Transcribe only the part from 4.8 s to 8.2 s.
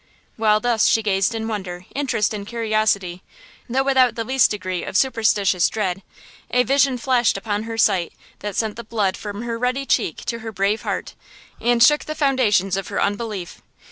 of superstitious dread, a vision flashed upon her sight